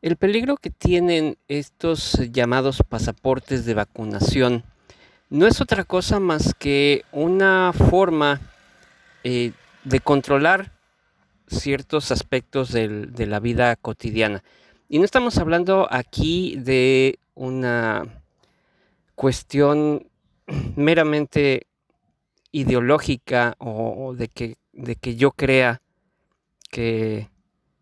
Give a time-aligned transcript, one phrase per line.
[0.00, 4.62] El peligro que tienen estos llamados pasaportes de vacunación
[5.28, 8.40] no es otra cosa más que una forma
[9.24, 9.50] eh,
[9.82, 10.72] de controlar
[11.48, 14.44] ciertos aspectos de la vida cotidiana.
[14.88, 18.22] Y no estamos hablando aquí de una
[19.16, 20.08] cuestión
[20.76, 21.66] meramente
[22.52, 25.82] ideológica o, de, que, de que yo crea
[26.70, 27.28] que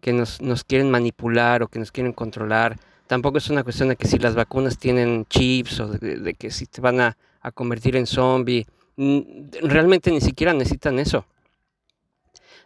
[0.00, 2.78] que nos, quieren manipular o que nos quieren controlar.
[3.06, 6.66] Tampoco es una cuestión de que si las vacunas tienen chips o de, que si
[6.66, 7.16] te van a,
[7.54, 8.66] convertir en zombie.
[8.96, 11.24] Realmente ni siquiera necesitan eso.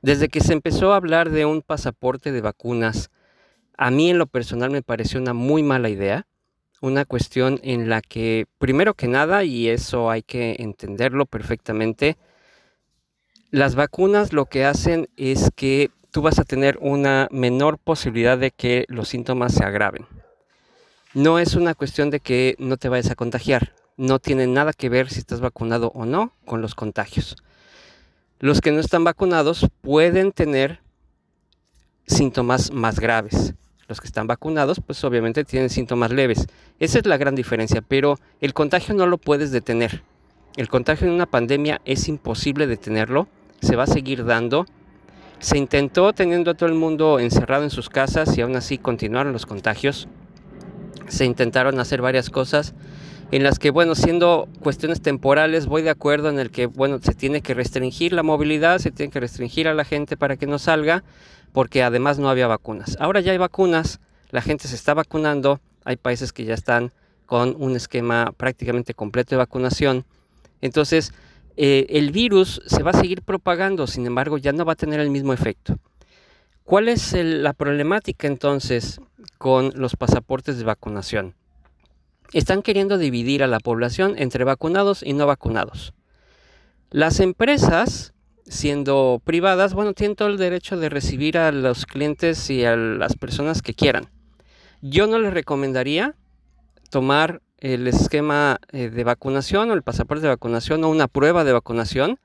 [0.00, 3.10] Desde que se empezó a hablar de un pasaporte de vacunas,
[3.76, 6.26] a mí en lo personal me pareció una muy mala idea.
[6.80, 12.16] Una cuestión en la que, primero que nada, y eso hay que entenderlo perfectamente,
[13.50, 18.50] las vacunas lo que hacen es que tú vas a tener una menor posibilidad de
[18.50, 20.06] que los síntomas se agraven.
[21.14, 23.72] No es una cuestión de que no te vayas a contagiar.
[23.96, 27.36] No tiene nada que ver si estás vacunado o no con los contagios.
[28.38, 30.80] Los que no están vacunados pueden tener
[32.06, 33.54] síntomas más graves.
[33.88, 36.46] Los que están vacunados, pues obviamente tienen síntomas leves.
[36.78, 40.02] Esa es la gran diferencia, pero el contagio no lo puedes detener.
[40.56, 43.28] El contagio en una pandemia es imposible detenerlo,
[43.60, 44.66] se va a seguir dando
[45.40, 49.32] se intentó teniendo a todo el mundo encerrado en sus casas y aún así continuaron
[49.32, 50.06] los contagios.
[51.08, 52.74] Se intentaron hacer varias cosas
[53.32, 57.14] en las que, bueno, siendo cuestiones temporales, voy de acuerdo en el que, bueno, se
[57.14, 60.58] tiene que restringir la movilidad, se tiene que restringir a la gente para que no
[60.58, 61.04] salga,
[61.52, 62.96] porque además no había vacunas.
[63.00, 66.92] Ahora ya hay vacunas, la gente se está vacunando, hay países que ya están
[67.26, 70.04] con un esquema prácticamente completo de vacunación.
[70.60, 71.14] Entonces,
[71.56, 75.00] eh, el virus se va a seguir propagando, sin embargo ya no va a tener
[75.00, 75.78] el mismo efecto.
[76.64, 79.00] ¿Cuál es la problemática entonces
[79.38, 81.34] con los pasaportes de vacunación?
[82.32, 85.94] Están queriendo dividir a la población entre vacunados y no vacunados.
[86.90, 88.14] Las empresas,
[88.46, 93.16] siendo privadas, bueno, tienen todo el derecho de recibir a los clientes y a las
[93.16, 94.08] personas que quieran.
[94.80, 96.14] Yo no les recomendaría
[96.90, 101.52] tomar el esquema eh, de vacunación o el pasaporte de vacunación o una prueba de
[101.52, 102.18] vacunación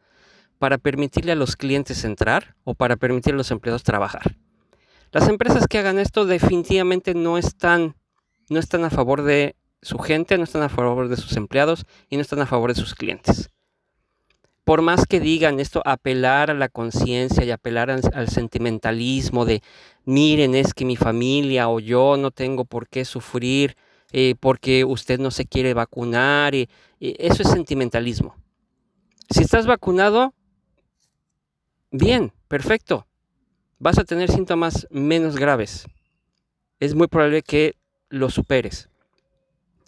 [0.60, 4.38] para permitirle a los clientes entrar o para permitir a los empleados trabajar.
[5.12, 7.96] Las empresas que hagan esto definitivamente no están,
[8.50, 12.16] no están a favor de su gente, no están a favor de sus empleados y
[12.16, 13.50] no están a favor de sus clientes.
[14.64, 19.62] Por más que digan esto, apelar a la conciencia y apelar al sentimentalismo de,
[20.06, 23.78] miren, es que mi familia o yo no tengo por qué sufrir
[24.18, 26.56] eh, porque usted no se quiere vacunar.
[26.56, 28.34] Eso es sentimentalismo.
[29.30, 30.34] Si estás vacunado,
[31.92, 33.08] bien, perfecto.
[33.78, 35.86] Vas a tener síntomas menos graves.
[36.80, 37.76] Es muy probable que
[38.08, 38.88] lo superes.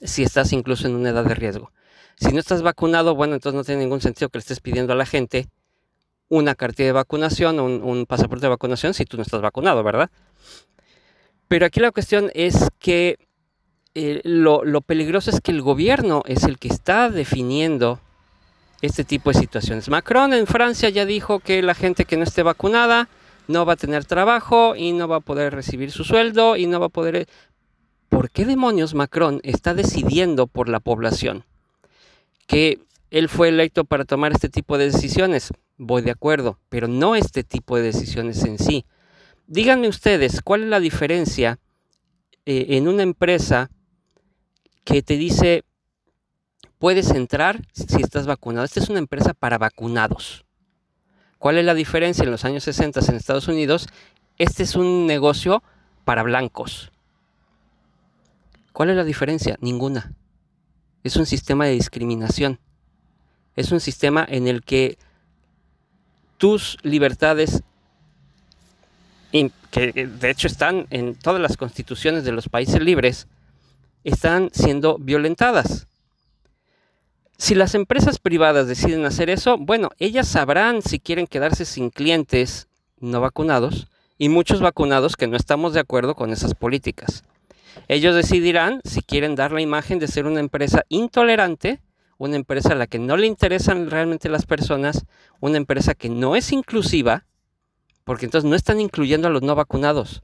[0.01, 1.71] Si estás incluso en una edad de riesgo.
[2.18, 4.97] Si no estás vacunado, bueno, entonces no tiene ningún sentido que le estés pidiendo a
[4.97, 5.47] la gente
[6.27, 10.12] una cartilla de vacunación un, un pasaporte de vacunación si tú no estás vacunado, ¿verdad?
[11.47, 13.26] Pero aquí la cuestión es que
[13.99, 17.99] eh, lo, peligroso es que el gobierno es el que está definiendo
[18.83, 19.89] este tipo de situaciones.
[19.89, 23.09] Macron en Francia ya dijo que la gente que no esté vacunada
[23.47, 26.79] no va a tener trabajo y no va a poder recibir su sueldo y no
[26.79, 27.27] va a poder...
[28.07, 31.44] ¿Por qué demonios Macron está decidiendo por la población?
[32.45, 32.79] Que
[33.09, 35.51] él fue electo para tomar este tipo de decisiones.
[35.77, 38.85] Voy de acuerdo, pero no este tipo de decisiones en sí.
[39.47, 41.57] Díganme ustedes, ¿cuál es la diferencia
[42.45, 43.71] eh, en una empresa
[44.87, 45.65] que te dice,
[46.79, 48.63] puedes entrar si estás vacunado.
[48.63, 50.45] Esta es una empresa para vacunados.
[51.39, 53.87] ¿Cuál es la diferencia en los años 60 en Estados Unidos?
[54.37, 55.61] Este es un negocio
[56.05, 56.89] para blancos.
[58.71, 59.57] ¿Cuál es la diferencia?
[59.59, 60.13] Ninguna.
[61.03, 62.57] Es un sistema de discriminación.
[63.57, 64.97] Es un sistema en el que
[66.37, 67.61] tus libertades,
[69.33, 73.27] que de hecho están en todas las constituciones de los países libres,
[74.09, 75.88] están siendo violentadas.
[77.38, 82.68] Si las empresas privadas deciden hacer eso, bueno, ellas sabrán si quieren quedarse sin clientes
[83.00, 83.88] no vacunados
[84.18, 87.24] y muchos vacunados que no estamos de acuerdo con esas políticas.
[87.88, 91.80] Ellos decidirán si quieren dar la imagen de ser una empresa intolerante,
[92.18, 95.06] una empresa a la que no le interesan realmente las personas,
[95.39, 97.25] una empresa que no es inclusiva,
[98.04, 100.24] porque entonces no están incluyendo a los no vacunados.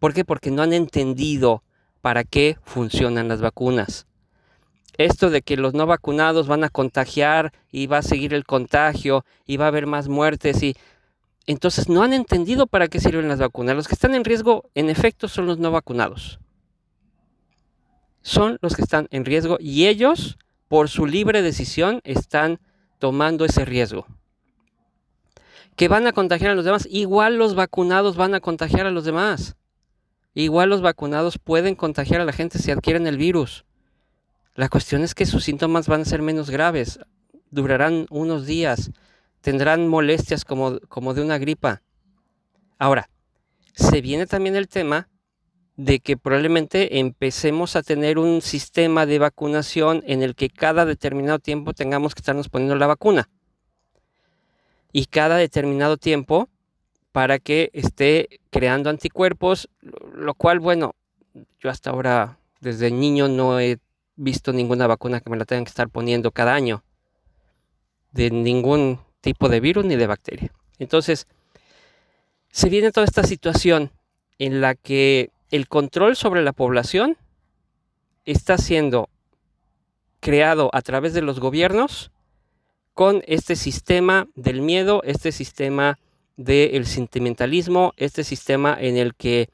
[0.00, 0.24] ¿Por qué?
[0.24, 1.62] Porque no han entendido
[2.08, 4.06] para qué funcionan las vacunas.
[4.96, 9.26] Esto de que los no vacunados van a contagiar y va a seguir el contagio
[9.44, 10.74] y va a haber más muertes y
[11.46, 13.76] entonces no han entendido para qué sirven las vacunas.
[13.76, 16.40] Los que están en riesgo, en efecto, son los no vacunados.
[18.22, 22.58] Son los que están en riesgo y ellos, por su libre decisión, están
[22.98, 24.06] tomando ese riesgo.
[25.76, 26.88] Que van a contagiar a los demás.
[26.90, 29.56] Igual los vacunados van a contagiar a los demás.
[30.38, 33.64] Igual los vacunados pueden contagiar a la gente si adquieren el virus.
[34.54, 37.00] La cuestión es que sus síntomas van a ser menos graves,
[37.50, 38.92] durarán unos días,
[39.40, 41.82] tendrán molestias como, como de una gripa.
[42.78, 43.10] Ahora,
[43.74, 45.08] se viene también el tema
[45.74, 51.40] de que probablemente empecemos a tener un sistema de vacunación en el que cada determinado
[51.40, 53.28] tiempo tengamos que estarnos poniendo la vacuna.
[54.92, 56.48] Y cada determinado tiempo
[57.18, 59.68] para que esté creando anticuerpos,
[60.14, 60.94] lo cual, bueno,
[61.58, 63.80] yo hasta ahora, desde niño, no he
[64.14, 66.84] visto ninguna vacuna que me la tengan que estar poniendo cada año.
[68.12, 70.52] De ningún tipo de virus ni de bacteria.
[70.78, 71.26] Entonces,
[72.52, 73.90] se viene toda esta situación
[74.38, 77.16] en la que el control sobre la población
[78.26, 79.08] está siendo
[80.20, 82.12] creado a través de los gobiernos
[82.94, 85.98] con este sistema del miedo, este sistema
[86.38, 89.50] del sentimentalismo, este sistema en el que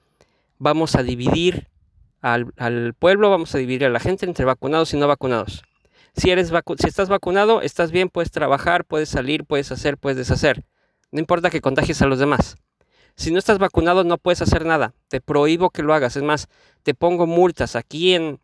[0.59, 1.69] vamos a dividir
[2.21, 5.65] al, al, pueblo, vamos a dividir a la gente entre vacunados y no vacunados.
[6.15, 10.65] Si, eres si estás vacunado, estás bien, puedes trabajar, puedes salir, puedes hacer, puedes deshacer.
[11.11, 12.57] No importa que contagies a los demás.
[13.17, 14.93] Si no estás vacunado, no puedes hacer nada.
[15.09, 16.17] Te prohíbo que lo hagas.
[16.17, 16.49] Es más,
[16.83, 17.77] te pongo multas.
[17.77, 18.41] Aquí en,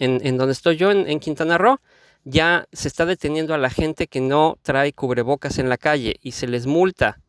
[0.00, 1.78] en, donde estoy yo, en, en Quintana Roo,
[2.24, 6.32] ya se está deteniendo a la gente que no trae cubrebocas en la calle y
[6.32, 7.20] se les multa.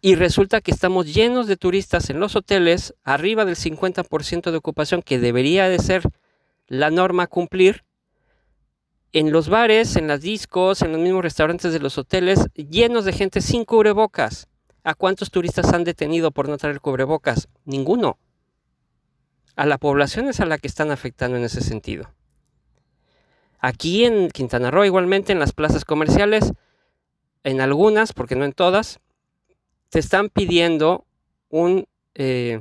[0.00, 5.02] Y resulta que estamos llenos de turistas en los hoteles, arriba del 50% de ocupación,
[5.02, 6.02] que debería de ser
[6.68, 7.84] la norma a cumplir
[9.12, 13.12] en los bares, en las discos, en los mismos restaurantes de los hoteles, llenos de
[13.12, 14.48] gente sin cubrebocas.
[14.84, 17.48] ¿A cuántos turistas han detenido por no traer cubrebocas?
[17.64, 18.18] Ninguno.
[19.56, 22.12] A la población es a la que están afectando en ese sentido.
[23.58, 26.52] Aquí en Quintana Roo, igualmente en las plazas comerciales,
[27.42, 29.00] en algunas, porque no en todas,
[29.90, 31.04] te están pidiendo
[31.48, 32.60] un eh,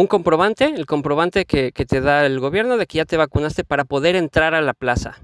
[0.00, 3.84] un comprobante, el comprobante que, te da el gobierno de que ya te vacunaste para
[3.84, 5.18] poder entrar a la plaza.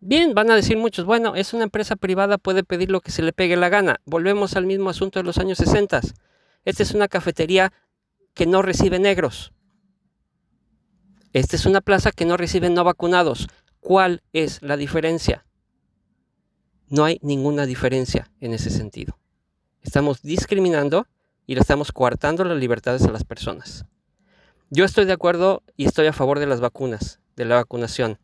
[0.00, 3.22] Bien, van a decir muchos, bueno, es una empresa privada, puede pedir lo que se
[3.22, 4.00] le pegue la gana.
[4.06, 6.00] Volvemos al mismo asunto de los años 60.
[6.64, 7.72] Esta es una cafetería
[8.34, 9.52] que no recibe negros.
[11.32, 13.46] Esta es una plaza que no recibe no vacunados.
[13.78, 15.46] ¿Cuál es la diferencia?
[16.92, 19.18] No hay ninguna diferencia en ese sentido.
[19.80, 21.06] Estamos discriminando
[21.46, 23.86] y le estamos coartando las libertades a las personas.
[24.68, 28.18] Yo estoy de acuerdo y estoy a favor de las vacunas, de la vacunación,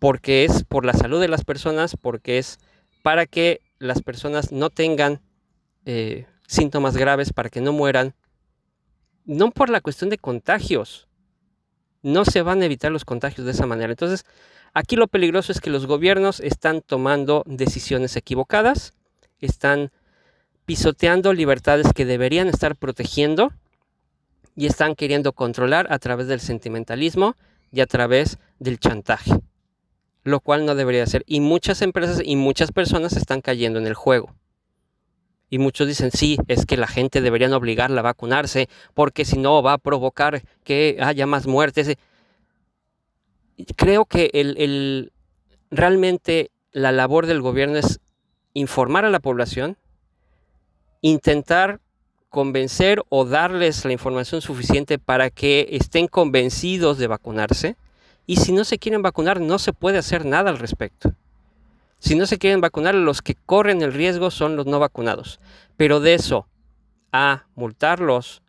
[0.00, 2.58] porque es por la salud de las personas, porque es
[3.04, 5.20] para que las personas no tengan
[5.84, 8.16] eh, síntomas graves, para que no mueran,
[9.24, 11.06] no por la cuestión de contagios.
[12.02, 13.92] No se van a evitar los contagios de esa manera.
[13.92, 14.26] Entonces,
[14.76, 18.92] aquí lo peligroso es que los gobiernos están tomando decisiones equivocadas,
[19.40, 19.90] están
[20.66, 23.52] pisoteando libertades que deberían estar protegiendo
[24.54, 27.36] y están queriendo controlar a través del sentimentalismo
[27.72, 29.40] y a través del chantaje,
[30.24, 31.24] lo cual no debería ser.
[31.26, 34.34] Y muchas empresas y muchas personas están cayendo en el juego.
[35.48, 39.62] Y muchos dicen, sí, es que la gente deberían obligarla a vacunarse porque si no
[39.62, 41.96] va a provocar que haya más muertes.
[43.76, 45.12] Creo que el,
[45.70, 48.00] realmente la labor del gobierno es
[48.52, 49.76] informar a la población,
[51.00, 51.80] intentar
[52.28, 57.76] convencer o darles la información suficiente para que estén convencidos de vacunarse.
[58.26, 61.14] Y si no se quieren vacunar, no se puede hacer nada al respecto.
[61.98, 65.40] Si no se quieren vacunar, los que corren el riesgo son los no vacunados.
[65.76, 66.46] Pero de eso
[67.12, 68.42] a multarlos,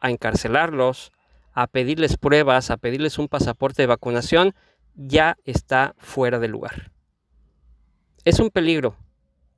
[0.00, 1.12] a encarcelarlos,
[1.56, 4.54] a pedirles pruebas, a pedirles un pasaporte de vacunación,
[4.94, 6.92] ya está fuera de lugar.
[8.26, 8.94] Es un peligro,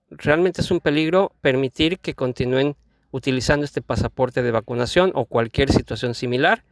[0.09, 2.77] realmente es un peligro permitir que continúen
[3.11, 6.63] utilizando este pasaporte de vacunación o cualquier situación similar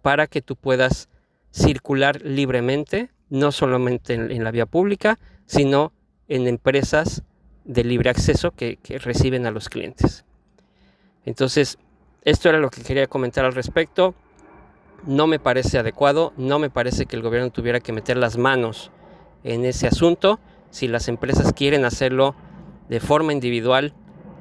[0.00, 1.10] para que tú puedas
[1.50, 5.92] circular libremente, no solamente en, la vía pública, sino
[6.26, 7.22] en empresas
[7.66, 10.24] de libre acceso que, que reciben a los clientes.
[11.26, 11.76] Entonces,
[12.22, 14.14] esto era lo que quería comentar al respecto.
[15.06, 18.90] No me parece adecuado, no me parece que el gobierno tuviera que meter las manos
[19.44, 20.40] en ese asunto.
[20.70, 22.34] Si las empresas quieren hacerlo
[22.88, 23.94] de forma individual,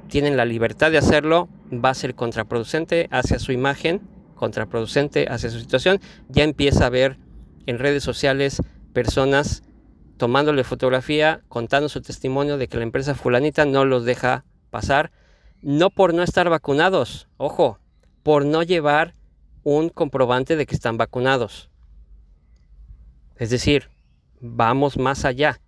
[0.09, 4.01] tienen la libertad de hacerlo, va a ser contraproducente hacia su imagen,
[4.35, 6.01] contraproducente hacia su situación.
[6.27, 7.17] Ya empieza a ver
[7.65, 8.61] en redes sociales
[8.93, 9.63] personas
[10.17, 15.11] tomándole fotografía, contando su testimonio de que la empresa fulanita no los deja pasar,
[15.61, 17.79] no por no estar vacunados, ojo,
[18.23, 19.15] por no llevar
[19.63, 21.69] un comprobante de que están vacunados.
[23.35, 23.89] Es decir,
[24.39, 25.61] vamos más allá.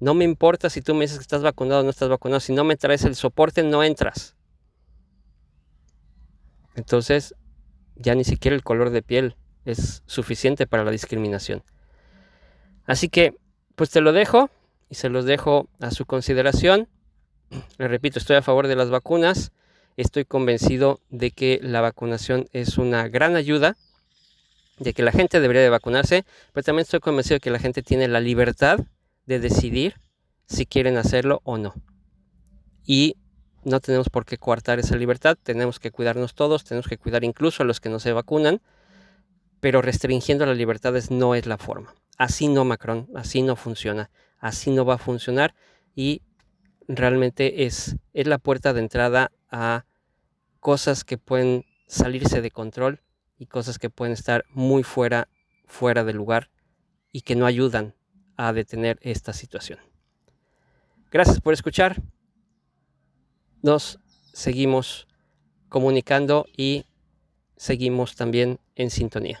[0.00, 2.40] No me importa si tú me dices que estás vacunado o no estás vacunado.
[2.40, 4.36] Si no me traes el soporte, no entras.
[6.74, 7.34] Entonces,
[7.96, 11.62] ya ni siquiera el color de piel es suficiente para la discriminación.
[12.86, 13.36] Así que,
[13.76, 14.50] pues te lo dejo
[14.90, 16.88] y se los dejo a su consideración.
[17.78, 19.52] Le repito, estoy a favor de las vacunas.
[19.96, 23.76] Estoy convencido de que la vacunación es una gran ayuda,
[24.78, 27.82] de que la gente debería de vacunarse, pero también estoy convencido de que la gente
[27.82, 28.80] tiene la libertad
[29.26, 29.94] de decidir
[30.46, 31.74] si quieren hacerlo o no.
[32.84, 33.16] Y
[33.64, 37.62] no tenemos por qué coartar esa libertad, tenemos que cuidarnos todos, tenemos que cuidar incluso
[37.62, 38.60] a los que no se vacunan,
[39.60, 41.94] pero restringiendo las libertades no es la forma.
[42.18, 45.54] Así no, Macron, así no funciona, así no va a funcionar
[45.94, 46.22] y
[46.88, 49.84] realmente es, es la puerta de entrada a
[50.60, 53.00] cosas que pueden salirse de control
[53.38, 55.28] y cosas que pueden estar muy fuera,
[55.66, 56.50] fuera de lugar
[57.12, 57.94] y que no ayudan
[58.36, 59.78] a detener esta situación.
[61.10, 62.02] Gracias por escuchar.
[63.62, 64.00] Nos
[64.32, 65.06] seguimos
[65.68, 66.84] comunicando y
[67.56, 69.40] seguimos también en sintonía.